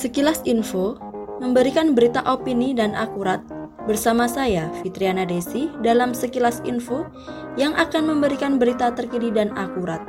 Sekilas 0.00 0.40
info 0.48 0.96
memberikan 1.44 1.92
berita 1.92 2.24
opini 2.24 2.72
dan 2.72 2.96
akurat 2.96 3.44
bersama 3.84 4.24
saya 4.24 4.72
Fitriana 4.80 5.28
Desi 5.28 5.68
dalam 5.84 6.16
Sekilas 6.16 6.64
Info 6.64 7.04
yang 7.60 7.76
akan 7.76 8.08
memberikan 8.08 8.56
berita 8.56 8.96
terkini 8.96 9.28
dan 9.28 9.52
akurat. 9.60 10.00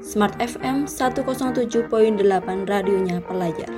Smart 0.00 0.32
FM 0.40 0.88
107.8 0.88 1.92
radionya 2.64 3.20
pelajar. 3.20 3.68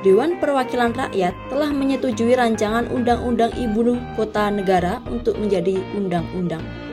Dewan 0.00 0.40
Perwakilan 0.40 0.96
Rakyat 0.96 1.36
telah 1.52 1.68
menyetujui 1.68 2.40
rancangan 2.40 2.88
Undang-Undang 2.88 3.52
Ibu 3.52 4.16
Kota 4.16 4.48
Negara 4.48 5.04
untuk 5.12 5.36
menjadi 5.36 5.76
undang-undang. 5.92 6.87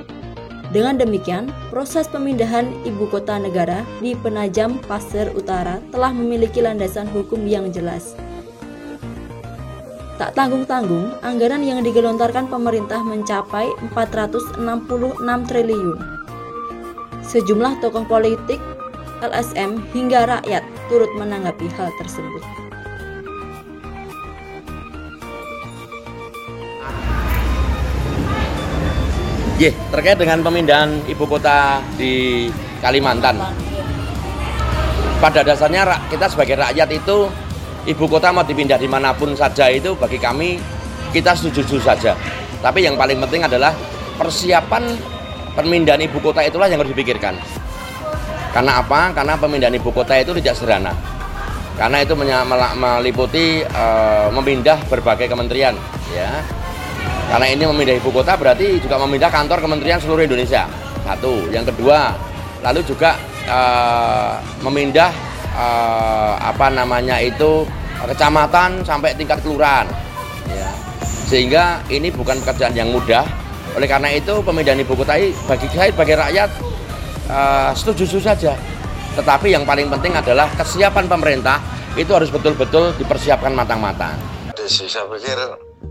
Dengan 0.76 1.00
demikian, 1.00 1.48
proses 1.72 2.04
pemindahan 2.12 2.68
ibu 2.84 3.08
kota 3.08 3.40
negara 3.40 3.88
di 4.04 4.12
Penajam 4.12 4.76
Pasir 4.84 5.32
Utara 5.32 5.80
telah 5.88 6.12
memiliki 6.12 6.60
landasan 6.60 7.08
hukum 7.16 7.48
yang 7.48 7.72
jelas. 7.72 8.12
Tak 10.20 10.36
tanggung-tanggung, 10.36 11.16
anggaran 11.24 11.64
yang 11.64 11.80
digelontorkan 11.80 12.52
pemerintah 12.52 13.00
mencapai 13.08 13.72
466 13.96 14.60
triliun. 15.48 16.00
Sejumlah 17.24 17.80
tokoh 17.80 18.04
politik, 18.04 18.60
LSM 19.24 19.80
hingga 19.96 20.28
rakyat 20.28 20.68
turut 20.92 21.12
menanggapi 21.16 21.72
hal 21.80 21.88
tersebut. 22.04 22.55
Ye, 29.56 29.72
terkait 29.88 30.20
dengan 30.20 30.44
pemindahan 30.44 31.00
ibu 31.08 31.24
kota 31.24 31.80
di 31.96 32.52
Kalimantan. 32.84 33.40
Pada 35.24 35.48
dasarnya 35.48 35.88
kita 36.12 36.28
sebagai 36.28 36.60
rakyat 36.60 36.92
itu 36.92 37.32
ibu 37.88 38.06
kota 38.12 38.36
mau 38.36 38.44
dipindah 38.44 38.76
di 38.76 38.92
mana 38.92 39.16
pun 39.16 39.32
saja 39.32 39.72
itu 39.72 39.96
bagi 39.96 40.20
kami 40.20 40.60
kita 41.16 41.32
setuju-setuju 41.40 41.88
saja. 41.88 42.20
Tapi 42.60 42.84
yang 42.84 43.00
paling 43.00 43.16
penting 43.24 43.48
adalah 43.48 43.72
persiapan 44.20 44.92
pemindahan 45.56 46.04
ibu 46.04 46.20
kota 46.20 46.44
itulah 46.44 46.68
yang 46.68 46.84
harus 46.84 46.92
dipikirkan. 46.92 47.40
Karena 48.52 48.84
apa? 48.84 49.16
Karena 49.16 49.40
pemindahan 49.40 49.80
ibu 49.80 49.88
kota 49.96 50.20
itu 50.20 50.36
tidak 50.36 50.60
sederhana. 50.60 50.92
Karena 51.80 52.04
itu 52.04 52.12
meliputi 52.16 53.64
uh, 53.64 54.28
memindah 54.36 54.84
berbagai 54.92 55.32
kementerian, 55.32 55.76
ya 56.12 56.44
karena 57.30 57.46
ini 57.50 57.64
memindah 57.66 57.96
ibu 57.98 58.10
kota 58.14 58.38
berarti 58.38 58.78
juga 58.80 59.02
memindah 59.02 59.30
kantor 59.34 59.60
kementerian 59.64 59.98
seluruh 59.98 60.24
Indonesia. 60.24 60.70
Satu. 61.06 61.50
Yang 61.54 61.74
kedua, 61.74 62.18
lalu 62.66 62.82
juga 62.86 63.14
uh, 63.46 64.42
memindah 64.66 65.14
uh, 65.54 66.34
apa 66.42 66.74
namanya 66.74 67.22
itu 67.22 67.66
kecamatan 68.06 68.86
sampai 68.86 69.14
tingkat 69.18 69.42
kelurahan. 69.42 69.86
Ya. 70.50 70.70
Sehingga 71.26 71.82
ini 71.90 72.14
bukan 72.14 72.38
pekerjaan 72.42 72.78
yang 72.78 72.90
mudah. 72.94 73.26
Oleh 73.76 73.90
karena 73.90 74.14
itu 74.14 74.40
pemindahan 74.46 74.80
ibu 74.80 74.94
kota 74.96 75.20
ini 75.20 75.36
bagi 75.50 75.68
saya 75.74 75.92
sebagai 75.92 76.16
rakyat 76.16 76.50
uh, 77.30 77.72
setuju 77.76 78.22
saja. 78.22 78.54
Tetapi 79.16 79.52
yang 79.52 79.64
paling 79.64 79.88
penting 79.88 80.14
adalah 80.16 80.52
kesiapan 80.56 81.08
pemerintah 81.08 81.60
itu 81.96 82.12
harus 82.12 82.28
betul-betul 82.28 82.92
dipersiapkan 83.00 83.56
matang-matang. 83.56 84.16
Saya 84.68 85.08
pikir 85.08 85.40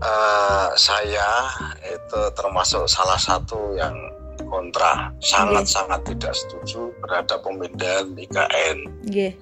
uh, 0.01 0.69
saya 0.75 1.51
itu 1.85 2.21
termasuk 2.35 2.87
salah 2.89 3.19
satu 3.19 3.75
yang 3.77 3.95
kontra, 4.47 5.11
sangat-sangat 5.19 6.01
tidak 6.05 6.33
setuju 6.35 6.91
terhadap 7.03 7.39
pemindahan 7.43 8.13
IKN. 8.13 8.77
Yeah. 9.07 9.33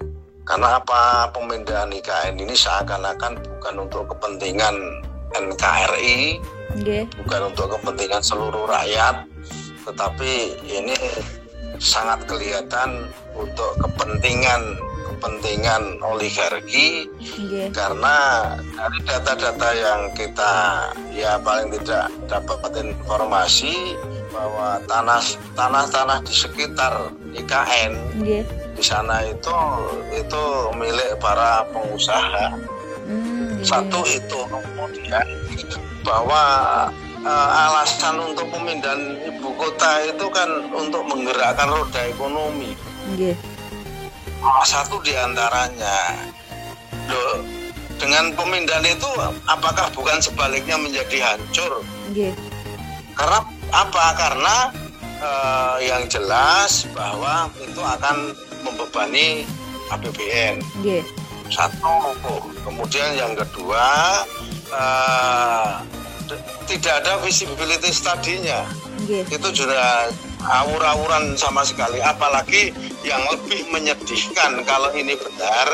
Karena 0.44 0.80
apa 0.80 1.32
pemindahan 1.32 1.88
IKN 1.92 2.36
ini 2.36 2.52
seakan-akan 2.52 3.40
bukan 3.40 3.74
untuk 3.88 4.04
kepentingan 4.12 4.76
NKRI, 5.34 6.38
yeah. 6.84 7.04
bukan 7.24 7.52
untuk 7.52 7.74
kepentingan 7.78 8.22
seluruh 8.22 8.68
rakyat, 8.68 9.24
tetapi 9.88 10.60
ini 10.64 10.94
sangat 11.80 12.22
kelihatan 12.28 13.10
untuk 13.34 13.74
kepentingan 13.82 14.78
kepentingan 15.14 16.02
oligarki 16.02 17.06
yeah. 17.38 17.70
karena 17.70 18.16
dari 18.74 18.98
data-data 19.06 19.68
yang 19.72 20.00
kita 20.18 20.52
ya 21.14 21.38
paling 21.38 21.70
tidak 21.70 22.10
dapat 22.26 22.58
informasi 22.82 23.94
bahwa 24.34 24.82
tanah 24.90 25.22
tanah-tanah 25.54 26.18
di 26.26 26.34
sekitar 26.34 27.14
IKN 27.38 27.92
yeah. 28.26 28.44
di 28.74 28.82
sana 28.82 29.22
itu 29.22 29.54
itu 30.10 30.42
milik 30.74 31.14
para 31.22 31.62
pengusaha 31.70 32.58
mm, 33.06 33.62
yeah. 33.62 33.64
satu 33.64 34.02
itu 34.10 34.38
kemudian 34.50 35.26
bahwa 36.02 36.42
uh, 37.22 37.48
alasan 37.70 38.18
untuk 38.18 38.50
pemindahan 38.50 39.14
ibu 39.22 39.54
kota 39.54 40.10
itu 40.10 40.26
kan 40.34 40.68
untuk 40.74 41.06
menggerakkan 41.06 41.70
roda 41.70 42.02
ekonomi 42.10 42.74
yeah 43.14 43.38
salah 44.40 44.66
satu 44.66 44.96
di 45.04 45.12
antaranya 45.14 46.16
loh 47.10 47.44
dengan 47.98 48.34
pemindahan 48.34 48.84
itu 48.84 49.10
apakah 49.46 49.86
bukan 49.94 50.18
sebaliknya 50.18 50.76
menjadi 50.76 51.34
hancur 51.34 51.80
yeah. 52.12 52.34
karena 53.14 53.40
apa 53.70 54.04
karena 54.18 54.56
uh, 55.22 55.76
yang 55.78 56.04
jelas 56.10 56.84
bahwa 56.92 57.48
itu 57.62 57.80
akan 57.80 58.34
membebani 58.66 59.46
APBN 59.94 60.60
yeah. 60.82 61.04
satu 61.48 62.18
kemudian 62.66 63.14
yang 63.14 63.32
kedua 63.38 63.86
uh, 64.74 65.80
tidak 66.66 67.04
ada 67.04 67.20
visibility 67.22 67.94
studinya 67.94 68.66
yeah. 69.06 69.22
itu 69.28 69.48
juga 69.54 70.10
awur-awuran 70.44 71.38
sama 71.40 71.64
sekali 71.64 72.04
apalagi 72.04 72.74
yang 73.04 73.20
lebih 73.28 73.68
menyedihkan 73.68 74.64
kalau 74.64 74.88
ini 74.96 75.12
benar 75.14 75.68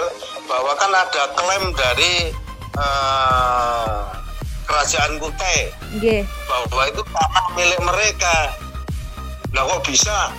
bahwa 0.51 0.75
kan 0.75 0.91
ada 0.91 1.23
klaim 1.39 1.71
dari 1.79 2.35
uh, 2.75 4.11
kerajaan 4.67 5.23
Kutai 5.23 5.71
yeah. 6.03 6.27
bahwa 6.51 6.91
itu 6.91 7.03
tanah 7.07 7.47
milik 7.55 7.81
mereka 7.87 8.37
lah 9.55 9.63
kok 9.67 9.83
bisa 9.87 10.35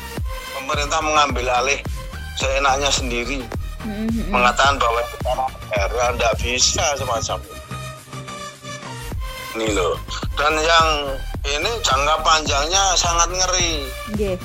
pemerintah 0.56 1.00
mengambil 1.00 1.48
alih 1.64 1.80
seenaknya 2.36 2.92
sendiri 2.92 3.40
mm-hmm. 3.88 4.28
mengatakan 4.28 4.76
bahwa 4.76 5.00
itu 5.00 5.18
tanah 5.24 5.48
negara 5.48 6.06
tidak 6.16 6.34
bisa 6.44 6.86
semacam 7.00 7.38
itu 7.40 7.60
ini 9.52 9.68
loh 9.76 9.96
dan 10.36 10.54
yang 10.60 10.88
ini 11.42 11.72
jangka 11.82 12.16
panjangnya 12.22 12.84
sangat 12.94 13.30
ngeri. 13.34 13.74
Yeah. 14.14 14.38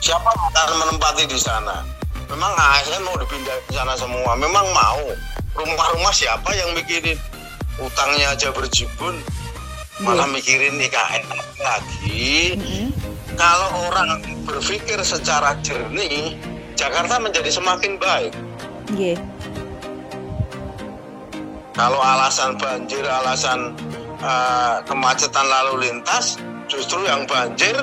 Siapa 0.00 0.32
akan 0.32 0.80
menempati 0.80 1.28
di 1.28 1.36
sana? 1.36 1.84
Memang 2.32 2.52
ASN 2.56 3.04
mau 3.04 3.20
dipindah 3.20 3.52
ke 3.68 3.76
sana 3.76 3.92
semua. 4.00 4.32
Memang 4.32 4.64
mau. 4.72 5.04
Rumah-rumah 5.52 6.08
siapa 6.08 6.48
yang 6.56 6.72
mikirin? 6.72 7.20
Utangnya 7.76 8.32
aja 8.32 8.48
berjibun. 8.48 9.20
Malah 10.00 10.24
yeah. 10.24 10.32
mikirin 10.32 10.80
IKN 10.80 11.24
lagi. 11.60 12.56
Mm 12.56 12.64
-hmm. 12.64 12.86
Kalau 13.36 13.92
orang 13.92 14.24
berpikir 14.48 14.96
secara 15.04 15.52
jernih, 15.60 16.32
Jakarta 16.80 17.20
menjadi 17.20 17.52
semakin 17.52 18.00
baik. 18.00 18.32
Yeah. 18.96 19.20
Kalau 21.76 22.00
alasan 22.00 22.56
banjir, 22.56 23.04
alasan 23.04 23.76
uh, 24.24 24.80
kemacetan 24.88 25.44
lalu 25.44 25.88
lintas 25.88 26.40
justru 26.72 27.04
yang 27.04 27.28
banjir 27.28 27.76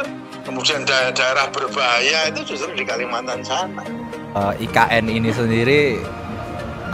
kemudian 0.47 0.87
daerah-daerah 0.87 1.51
berbahaya 1.51 2.31
itu 2.31 2.55
justru 2.55 2.71
di 2.71 2.87
Kalimantan 2.87 3.43
sana. 3.43 3.83
Uh, 4.31 4.55
eh, 4.55 4.63
IKN 4.63 5.11
ini 5.11 5.35
sendiri 5.35 5.99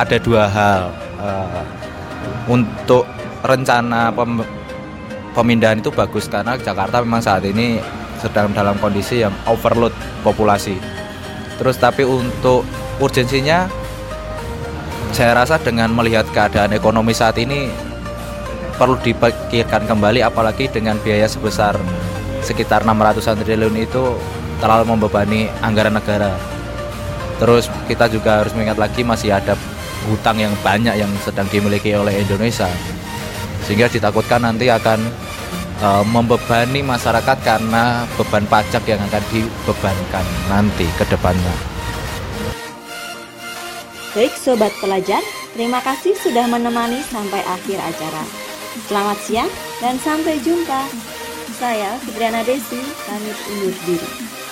ada 0.01 0.17
dua 0.17 0.49
hal 0.49 0.89
uh, 1.21 1.61
untuk 2.49 3.05
rencana 3.45 4.09
pem 4.09 4.41
pemindahan 5.37 5.77
itu 5.77 5.93
bagus 5.93 6.25
karena 6.25 6.57
Jakarta 6.57 7.05
memang 7.05 7.21
saat 7.21 7.45
ini 7.45 7.77
sedang 8.17 8.49
dalam 8.57 8.73
kondisi 8.81 9.21
yang 9.21 9.33
overload 9.45 9.93
populasi. 10.25 10.81
Terus 11.61 11.77
tapi 11.77 12.01
untuk 12.01 12.65
urgensinya 12.97 13.69
saya 15.13 15.37
rasa 15.37 15.61
dengan 15.61 15.93
melihat 15.93 16.25
keadaan 16.33 16.73
ekonomi 16.73 17.13
saat 17.13 17.37
ini 17.37 17.69
perlu 18.81 18.97
dipikirkan 18.97 19.85
kembali 19.85 20.25
apalagi 20.25 20.65
dengan 20.73 20.97
biaya 21.05 21.29
sebesar 21.29 21.77
sekitar 22.43 22.83
600 22.83 23.23
triliun 23.39 23.75
itu 23.79 24.13
terlalu 24.59 24.95
membebani 24.95 25.49
anggaran 25.63 25.95
negara. 25.95 26.35
Terus 27.41 27.67
kita 27.89 28.11
juga 28.11 28.43
harus 28.43 28.53
mengingat 28.53 28.77
lagi 28.77 29.01
masih 29.01 29.33
ada 29.33 29.57
hutang 30.07 30.37
yang 30.39 30.53
banyak 30.61 30.93
yang 30.99 31.09
sedang 31.23 31.47
dimiliki 31.49 31.95
oleh 31.95 32.19
Indonesia. 32.19 32.69
Sehingga 33.63 33.87
ditakutkan 33.87 34.43
nanti 34.43 34.67
akan 34.67 34.99
uh, 35.79 36.03
membebani 36.03 36.83
masyarakat 36.83 37.37
karena 37.41 38.03
beban 38.19 38.45
pajak 38.51 38.83
yang 38.85 38.99
akan 39.07 39.23
dibebankan 39.31 40.25
nanti 40.51 40.85
ke 40.99 41.07
depannya. 41.07 41.55
Baik 44.13 44.35
sobat 44.37 44.69
pelajar, 44.77 45.23
Terima 45.53 45.77
kasih 45.85 46.17
sudah 46.17 46.49
menemani 46.49 47.05
sampai 47.13 47.45
akhir 47.45 47.77
acara. 47.77 48.25
Selamat 48.89 49.17
siang 49.21 49.51
dan 49.77 50.01
sampai 50.01 50.41
jumpa. 50.41 51.12
Saya 51.63 51.95
Fitriana 51.95 52.43
Desi, 52.43 52.75
pamit 53.07 53.39
undur 53.47 53.71
diri. 53.87 54.42